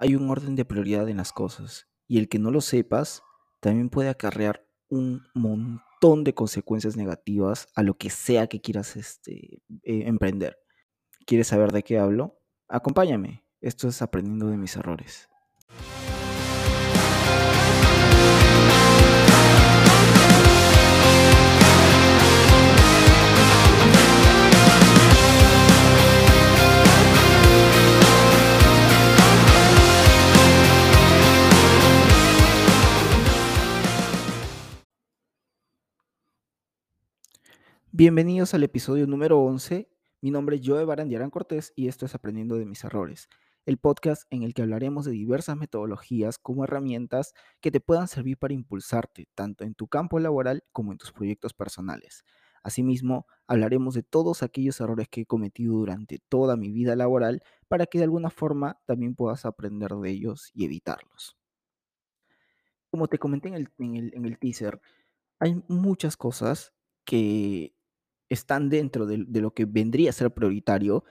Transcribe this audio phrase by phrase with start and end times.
[0.00, 3.22] Hay un orden de prioridad en las cosas y el que no lo sepas
[3.58, 9.60] también puede acarrear un montón de consecuencias negativas a lo que sea que quieras este,
[9.82, 10.56] eh, emprender.
[11.26, 12.40] ¿Quieres saber de qué hablo?
[12.68, 13.44] Acompáñame.
[13.60, 15.28] Esto es aprendiendo de mis errores.
[38.00, 39.90] Bienvenidos al episodio número 11.
[40.20, 43.28] Mi nombre es Joe Barandiarán Cortés y esto es Aprendiendo de mis errores,
[43.66, 48.38] el podcast en el que hablaremos de diversas metodologías como herramientas que te puedan servir
[48.38, 52.22] para impulsarte tanto en tu campo laboral como en tus proyectos personales.
[52.62, 57.86] Asimismo, hablaremos de todos aquellos errores que he cometido durante toda mi vida laboral para
[57.86, 61.36] que de alguna forma también puedas aprender de ellos y evitarlos.
[62.92, 64.80] Como te comenté en el, en el, en el teaser,
[65.40, 66.72] hay muchas cosas
[67.04, 67.74] que
[68.28, 71.04] están dentro de, lo que vendría a ser prioritario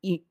[0.00, 0.26] y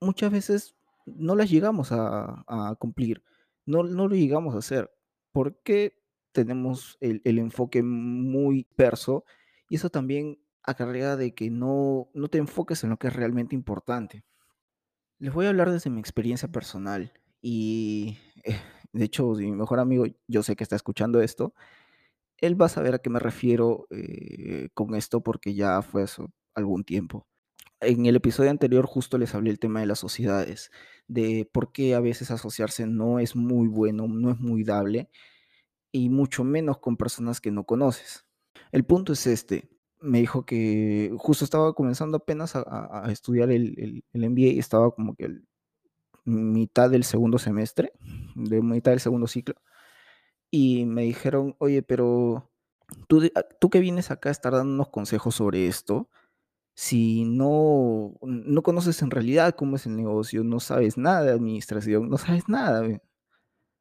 [0.00, 3.22] muchas veces no las llegamos a, cumplir,
[3.64, 4.90] no, no, lo llegamos a hacer,
[5.32, 9.24] porque tenemos el, enfoque muy perso
[9.68, 13.54] y eso también acarrea de que no, no te enfoques en lo que es realmente
[13.54, 14.24] importante.
[15.18, 18.60] Les voy a hablar desde mi experiencia personal y eh,
[18.92, 21.54] de hecho mi mejor amigo, yo sé que está escuchando esto,
[22.38, 26.30] él va a saber a qué me refiero eh, con esto porque ya fue eso
[26.54, 27.26] algún tiempo.
[27.80, 30.70] En el episodio anterior justo les hablé el tema de las sociedades,
[31.08, 35.10] de por qué a veces asociarse no es muy bueno, no es muy dable,
[35.92, 38.26] y mucho menos con personas que no conoces.
[38.72, 39.68] El punto es este,
[40.00, 45.14] me dijo que justo estaba comenzando apenas a, estudiar el, el, MBA y estaba como
[45.14, 45.46] que el,
[46.24, 47.92] mitad del segundo semestre,
[48.34, 49.54] de mitad del segundo ciclo,
[50.50, 52.50] y me dijeron, oye, pero
[53.08, 53.22] tú,
[53.60, 56.08] tú que vienes acá a estar dando unos consejos sobre esto,
[56.74, 62.10] si no, no conoces en realidad cómo es el negocio, no sabes nada de administración,
[62.10, 62.86] no sabes nada.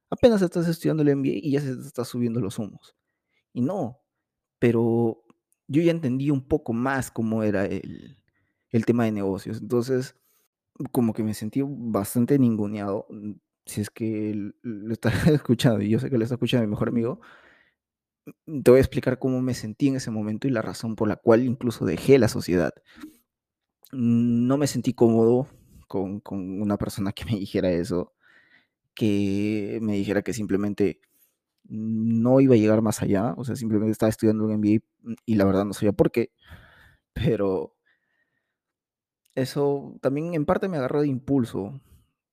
[0.09, 2.95] Apenas estás estudiando el MBA y ya se te está subiendo los humos.
[3.53, 3.99] Y no,
[4.59, 5.23] pero
[5.67, 8.17] yo ya entendí un poco más cómo era el,
[8.69, 9.59] el tema de negocios.
[9.61, 10.15] Entonces,
[10.91, 13.07] como que me sentí bastante ninguneado
[13.65, 16.89] si es que lo está escuchando, y yo sé que lo está escuchando mi mejor
[16.89, 17.19] amigo,
[18.45, 21.07] mm, te voy a explicar cómo me sentí en ese momento y la razón por
[21.07, 22.73] la cual incluso dejé la sociedad.
[23.91, 25.47] No me sentí cómodo
[25.87, 28.13] con, con una persona que me dijera eso,
[28.93, 31.01] que me dijera que simplemente
[31.67, 34.83] no iba a llegar más allá, o sea, simplemente estaba estudiando un MBA
[35.25, 36.31] y la verdad no sabía por qué,
[37.13, 37.75] pero
[39.35, 41.81] eso también en parte me agarró de impulso,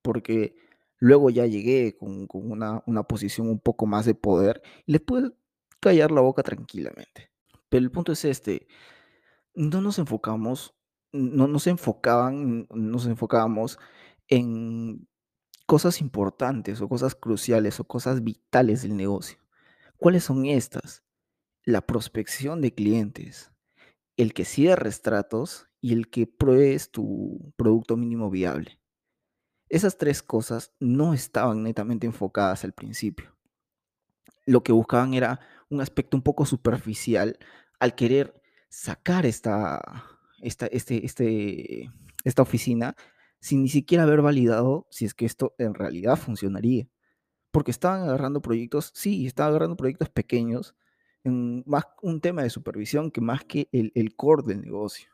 [0.02, 0.54] porque
[1.02, 5.32] Luego ya llegué con, una, posición un poco más de poder y le pude
[5.80, 7.32] callar la boca tranquilamente.
[7.68, 8.68] Pero el punto es este,
[9.52, 10.76] no nos enfocamos,
[11.10, 13.80] no nos enfocaban, nos enfocábamos
[14.28, 15.08] en
[15.66, 19.38] cosas importantes o cosas cruciales o cosas vitales del negocio.
[19.96, 21.02] ¿Cuáles son estas?
[21.64, 23.50] La prospección de clientes,
[24.16, 28.81] el que cierres tratos y el que pruebes tu producto mínimo viable.
[29.72, 33.34] Esas tres cosas no estaban netamente enfocadas al principio.
[34.44, 35.40] Lo que buscaban era
[35.70, 37.38] un aspecto un poco superficial
[37.80, 38.38] al querer
[38.68, 39.80] sacar esta,
[40.42, 41.90] esta, este, este,
[42.22, 42.96] esta oficina
[43.40, 46.86] sin ni siquiera haber validado si es que esto en realidad funcionaría.
[47.50, 50.76] Porque estaban agarrando proyectos, sí, estaban agarrando proyectos pequeños,
[51.24, 55.08] en más un tema de supervisión que más que el, el core del negocio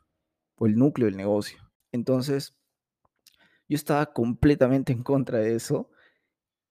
[0.57, 1.61] o el núcleo del negocio.
[1.93, 2.57] Entonces,
[3.69, 5.91] yo estaba completamente en contra de eso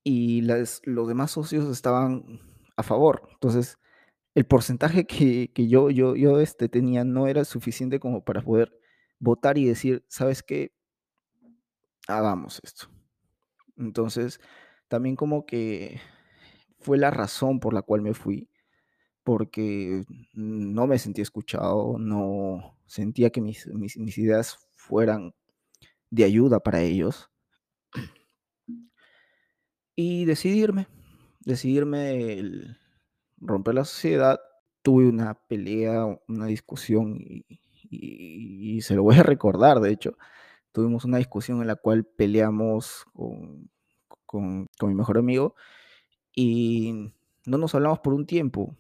[0.03, 2.39] y los demás socios estaban
[2.75, 3.27] a favor.
[3.33, 3.77] Entonces,
[4.35, 8.79] el porcentaje que, yo, yo, yo este, tenía no era suficiente como para poder
[9.19, 10.73] votar y decir, ¿sabes qué?
[12.07, 12.87] Hagamos esto.
[13.77, 14.39] Entonces,
[14.88, 16.00] también como que
[16.79, 18.50] fue la razón por la cual me fui,
[19.23, 25.33] porque no me sentía escuchado, no sentía que mis, mis ideas fueran
[26.09, 27.30] de ayuda para ellos.
[29.95, 30.88] Y decidirme,
[31.42, 32.77] decidirme
[33.38, 34.39] romper la sociedad.
[34.83, 37.19] Tuve una pelea, una discusión
[37.89, 40.18] y, se lo voy a recordar, de hecho.
[40.71, 43.71] Tuvimos una discusión en la cual peleamos con,
[44.25, 45.56] con, con mi mejor amigo
[46.36, 47.12] y
[47.45, 48.77] no nos hablamos por un tiempo.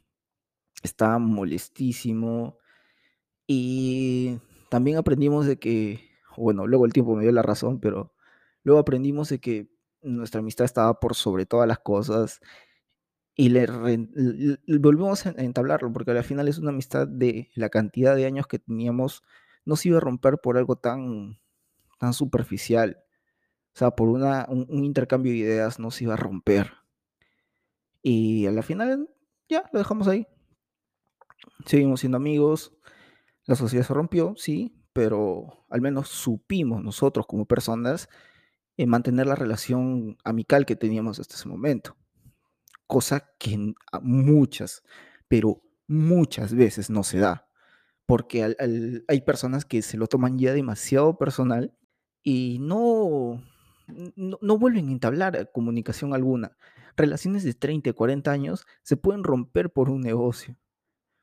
[0.83, 2.59] Estaba molestísimo
[3.47, 4.37] y
[4.69, 8.13] también aprendimos de que bueno, luego el tiempo me dio la razón, pero
[8.63, 9.69] luego aprendimos de que
[10.01, 12.39] nuestra amistad estaba por sobre todas las cosas
[13.35, 13.67] y le,
[14.79, 18.57] volvimos a entablarlo, porque al final es una amistad de la cantidad de años que
[18.57, 19.23] teníamos,
[19.63, 21.39] no se iba a romper por algo tan,
[21.99, 23.03] tan superficial.
[23.75, 26.73] O sea, por una, un, un intercambio de ideas no se iba a romper.
[28.01, 29.07] Y a la final
[29.47, 30.25] ya lo dejamos ahí.
[31.65, 32.73] Seguimos siendo amigos.
[33.45, 38.09] La sociedad se rompió, sí, pero al menos supimos nosotros como personas
[38.77, 41.95] en mantener la relación amical que teníamos hasta ese momento
[42.87, 44.83] cosa que muchas,
[45.27, 47.47] pero muchas veces no se da,
[48.05, 48.55] porque
[49.07, 51.77] hay personas que se lo toman ya demasiado personal
[52.23, 53.43] y no,
[54.15, 56.57] no, vuelven a entablar comunicación alguna.
[56.95, 60.57] Relaciones de 30, 40 años se pueden romper por un negocio.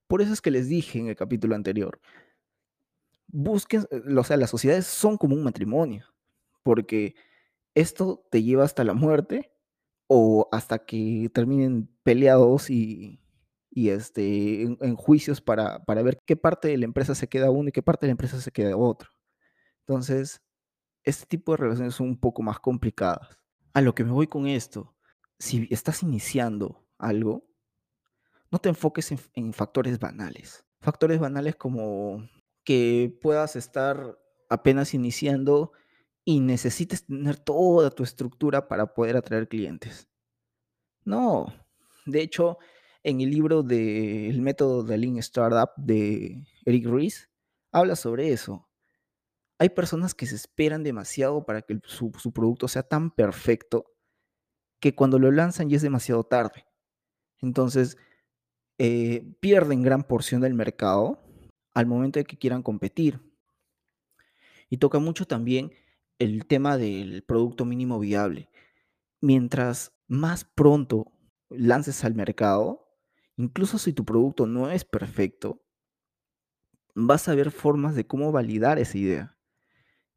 [0.06, 2.00] Por eso es que les dije en el capítulo anterior,
[3.34, 6.06] busquen, eh, o sea, las sociedades son como un matrimonio,
[6.62, 7.16] porque
[7.74, 9.52] esto te lleva hasta la muerte
[10.06, 13.20] o hasta que terminen peleados y,
[13.74, 17.82] este, en, juicios para, ver qué parte de la empresa se queda uno y qué
[17.82, 19.10] parte de la empresa se queda otro.
[19.80, 20.40] Entonces,
[21.02, 23.38] este tipo de relaciones son un poco más complicadas.
[23.74, 24.94] A lo que me voy con esto,
[25.38, 27.44] si estás iniciando algo,
[28.52, 30.64] no te enfoques en, en factores banales.
[30.80, 32.22] Factores banales como
[32.64, 34.18] que puedas estar
[34.48, 35.72] apenas iniciando
[36.24, 40.08] y necesites tener toda tu estructura para poder atraer clientes.
[41.04, 41.52] No,
[42.06, 42.58] de hecho,
[43.02, 47.30] en el libro de El método de Lean Startup de Eric Ries,
[47.70, 48.66] habla sobre eso.
[49.58, 53.84] Hay personas que se esperan demasiado para que su, producto sea tan perfecto
[54.80, 56.66] que cuando lo lanzan ya es demasiado tarde.
[57.40, 57.96] Entonces,
[58.78, 61.23] eh, pierden gran porción del mercado
[61.74, 63.20] al momento de que quieran competir.
[64.70, 65.72] Y toca mucho también
[66.18, 68.48] el tema del producto mínimo viable.
[69.20, 71.12] Mientras más pronto
[71.50, 72.88] lances al mercado,
[73.36, 75.62] incluso si tu producto no es perfecto,
[76.94, 79.38] vas a ver formas de cómo validar esa idea.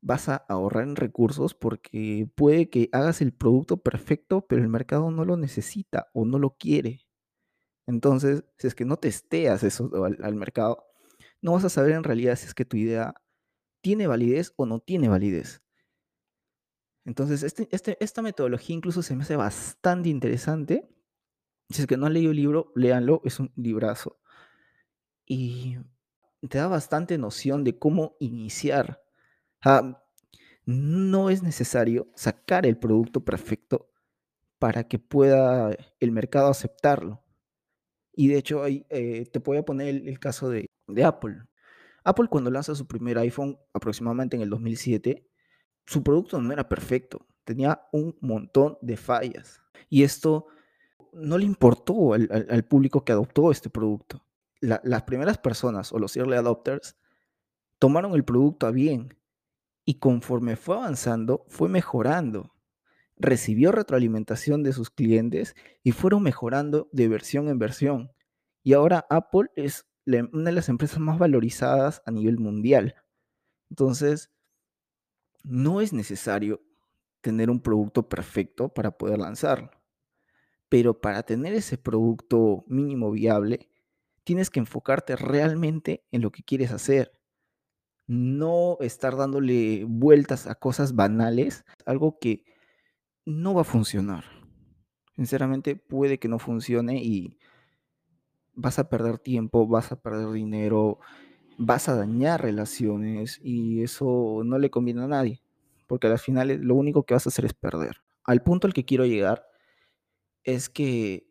[0.02, 5.10] Vas a ahorrar en recursos porque puede que hagas el producto perfecto, pero el mercado
[5.10, 7.08] no lo necesita o no lo quiere.
[7.88, 10.87] Entonces, si es que no testeas eso al, al mercado,
[11.48, 13.16] no vas a saber en realidad si es que tu idea
[13.80, 15.62] tiene validez o no tiene validez.
[17.06, 20.90] Entonces, este, este, esta metodología incluso se me hace bastante interesante.
[21.70, 24.20] Si es que no han leído el libro, léanlo, es un librazo.
[25.26, 25.78] Y
[26.50, 29.02] te da bastante noción de cómo iniciar.
[30.66, 33.90] no es necesario sacar el producto perfecto
[34.60, 37.24] para que pueda el mercado aceptarlo.
[38.12, 41.44] Y de hecho, eh, te voy a poner el, caso de, de Apple.
[42.04, 45.28] Apple cuando lanza su primer iPhone aproximadamente en el 2007,
[45.86, 49.62] su producto no era perfecto, tenía un montón de fallas.
[49.90, 50.48] Y esto
[51.14, 54.24] no le importó al, público que adoptó este producto.
[54.60, 56.98] las primeras personas o los early adopters
[57.80, 59.18] tomaron el producto a bien
[59.86, 62.54] y conforme fue avanzando, fue mejorando.
[63.16, 68.12] Recibió retroalimentación de sus clientes y fueron mejorando de versión en versión.
[68.64, 72.96] Y ahora Apple es una de las empresas más valorizadas a nivel mundial.
[73.70, 74.32] Entonces,
[75.44, 76.62] no es necesario
[77.22, 79.72] tener un producto perfecto para poder lanzarlo.
[80.70, 83.70] Pero para tener ese producto mínimo viable,
[84.24, 87.12] tienes que enfocarte realmente en lo que quieres hacer.
[88.08, 92.46] No estar dándole vueltas a cosas banales, algo que
[93.26, 94.24] no va a funcionar.
[95.16, 97.38] Sinceramente puede que no funcione y
[98.58, 101.00] vas a perder tiempo, vas a perder dinero,
[101.58, 105.42] vas a dañar relaciones y eso no le conviene a nadie,
[105.86, 108.02] porque al final lo único que vas a hacer es perder.
[108.26, 109.48] Al punto al que quiero llegar
[110.44, 111.30] es que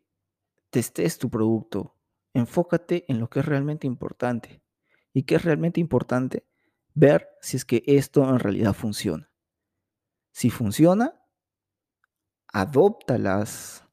[0.69, 1.95] testes tu producto,
[2.33, 4.61] enfócate en lo que es realmente importante.
[5.13, 6.45] ¿Y qué es realmente importante?
[6.93, 9.29] Ver si es que esto en realidad funciona.
[10.31, 11.21] Si funciona,
[12.53, 13.86] adopta las,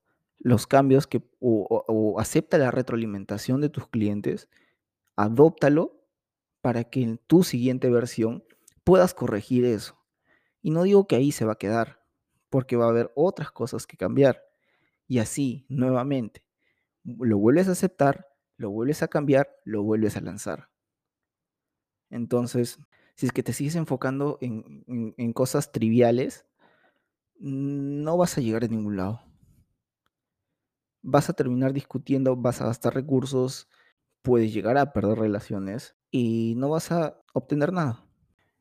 [0.45, 4.49] los cambios que, o, o acepta la retroalimentación de tus clientes,
[5.17, 6.07] adóptalo
[6.61, 8.45] para que en tu siguiente versión
[8.85, 9.99] puedas corregir eso.
[10.63, 12.05] Y no digo que ahí se va a quedar,
[12.51, 14.45] porque va a haber otras cosas que cambiar.
[15.09, 16.45] Y así, nuevamente,
[17.03, 20.71] lo vuelves a aceptar, lo vuelves a cambiar, lo vuelves a lanzar.
[22.11, 22.79] Entonces,
[23.17, 26.47] si es que te sigues enfocando en, cosas triviales,
[27.39, 29.21] no vas a llegar a ningún lado.
[31.07, 33.69] Vas a terminar discutiendo, vas a gastar recursos,
[34.23, 38.07] puedes llegar a perder relaciones y no vas a obtener nada.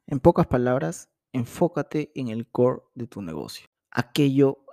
[0.07, 3.67] En pocas palabras, enfócate en el core de tu negocio.
[3.89, 4.65] aquello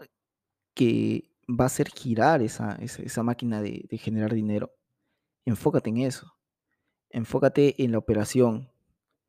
[0.75, 2.79] que va a hacer girar esa,
[3.23, 4.75] máquina de, generar dinero.
[5.45, 6.35] Enfócate en eso.
[7.11, 8.71] Enfócate en la operación,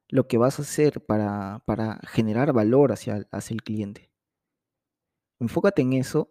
[0.08, 1.62] lo que vas a hacer para,
[2.04, 4.12] generar valor hacia el cliente.
[5.40, 6.30] Enfócate en eso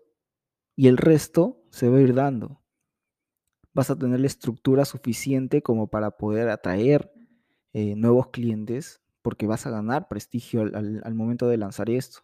[0.81, 2.63] y el resto se va a ir dando.
[3.75, 7.13] Vas a tener la estructura suficiente como para poder atraer
[7.75, 12.21] eh, nuevos clientes porque vas a ganar prestigio al, momento de lanzar esto.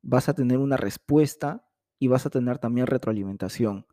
[0.00, 3.86] Vas a tener una respuesta y vas a tener también retroalimentación,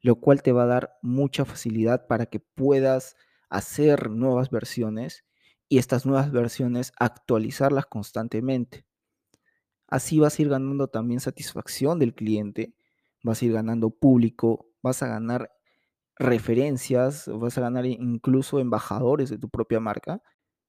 [0.00, 3.16] lo cual te va a dar mucha facilidad para que puedas
[3.48, 5.24] hacer nuevas versiones
[5.68, 8.86] y estas nuevas versiones actualizarlas constantemente.
[9.88, 12.76] Así vas a ir ganando también satisfacción del cliente,
[13.22, 15.50] vas a ir ganando público, vas a ganar
[16.16, 20.22] referencias, vas a ganar incluso embajadores de tu propia marca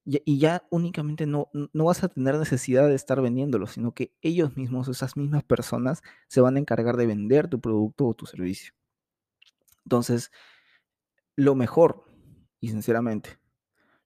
[0.05, 4.57] y ya únicamente no no vas a tener necesidad de estar vendiéndolo, sino que ellos
[4.57, 8.73] mismos, esas mismas personas, se van a encargar de vender tu producto o tu servicio.
[9.85, 10.31] Entonces,
[11.35, 12.05] lo mejor,
[12.59, 13.39] y sinceramente,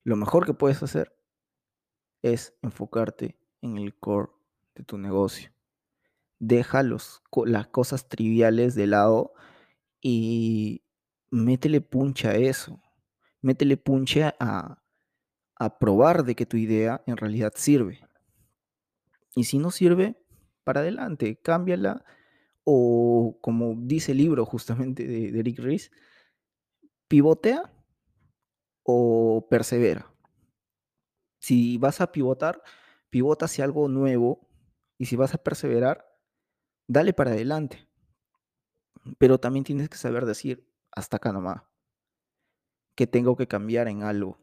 [0.04, 1.13] lo mejor que puedes hacer
[2.22, 4.32] es enfocarte en el core
[4.75, 5.51] de tu negocio.
[6.39, 9.34] Deja los las cosas triviales de lado
[10.01, 10.84] y
[11.32, 12.82] métele punch a eso.
[13.41, 14.84] Métele punche a
[15.60, 18.00] a probar de que tu idea en realidad sirve.
[19.36, 20.15] Y si no sirve,
[20.63, 22.06] para adelante, cámbiala
[22.63, 25.91] o como dice el libro justamente de, de Rick Ries,
[27.08, 27.72] pivotea
[28.84, 30.13] o persevera.
[31.39, 32.62] Si vas a pivotar,
[33.10, 34.48] pivota hacia algo nuevo
[34.98, 36.06] y si vas a perseverar,
[36.88, 37.88] dale para adelante.
[39.17, 41.62] Pero también tienes que saber decir, hasta acá nomás,
[42.96, 44.39] que tengo que cambiar en algo.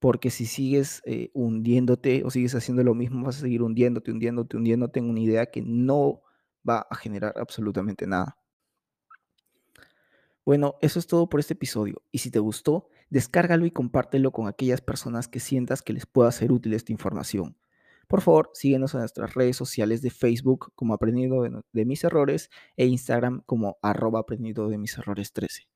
[0.00, 4.56] Porque si sigues eh, hundiéndote o sigues haciendo lo mismo, vas a seguir hundiéndote, hundiéndote,
[4.56, 6.22] hundiéndote en una idea que no
[6.68, 8.36] va a generar absolutamente nada.
[10.44, 12.02] Bueno, eso es todo por este episodio.
[12.10, 16.32] Y si te gustó, descárgalo y compártelo con aquellas personas que sientas que les pueda
[16.32, 17.56] ser útil esta información.
[18.12, 22.84] Por favor, síguenos en nuestras redes sociales de Facebook como Aprendiendo de, mis errores e
[22.84, 25.66] Instagram como arroba aprendido de mis errores 13.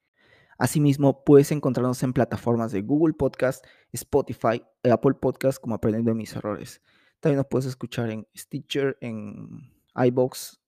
[0.59, 6.37] Asimismo, puedes encontrarnos en plataformas de Google Podcast, Spotify Apple Podcast como Aprendiendo de mis
[6.37, 6.83] errores.
[7.21, 10.61] También nos puedes escuchar en Stitcher, en iBox,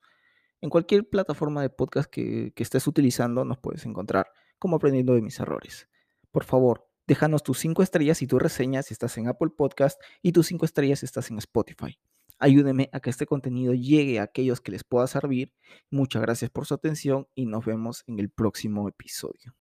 [0.62, 4.26] en cualquier plataforma de podcast que, que estés utilizando, nos puedes encontrar
[4.58, 5.86] como Aprendiendo de mis errores.
[6.30, 10.32] Por favor, déjanos tus 5 estrellas y tu reseña si estás en Apple Podcast y
[10.32, 11.98] tus 5 estrellas si estás en Spotify.
[12.38, 15.54] Ayúdeme a que este contenido llegue a aquellos que les pueda servir.
[15.90, 19.54] Muchas gracias por su atención y nos vemos en el próximo episodio.